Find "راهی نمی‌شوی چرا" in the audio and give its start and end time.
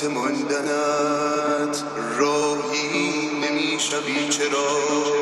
2.18-5.19